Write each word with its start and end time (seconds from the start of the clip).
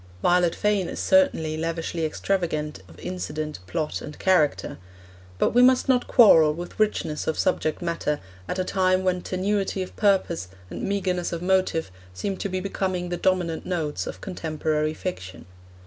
Violet 0.23 0.55
Fane 0.55 0.89
is 0.89 0.99
certainly 0.99 1.55
lavishly 1.57 2.05
extravagant 2.07 2.81
of 2.87 2.97
incident, 2.97 3.59
plot, 3.67 4.01
and 4.01 4.17
character. 4.17 4.79
But 5.37 5.51
we 5.51 5.61
must 5.61 5.87
not 5.87 6.07
quarrel 6.07 6.55
with 6.55 6.79
richness 6.79 7.27
of 7.27 7.37
subject 7.37 7.83
matter 7.83 8.19
at 8.47 8.57
a 8.57 8.63
time 8.63 9.03
when 9.03 9.21
tenuity 9.21 9.83
of 9.83 9.95
purpose 9.95 10.47
and 10.71 10.81
meagreness 10.81 11.31
of 11.31 11.43
motive 11.43 11.91
seem 12.15 12.37
to 12.37 12.49
be 12.49 12.59
becoming 12.59 13.09
the 13.09 13.15
dominant 13.17 13.67
notes 13.67 14.07
of 14.07 14.21
contemporary 14.21 14.95
fiction. 14.95 15.45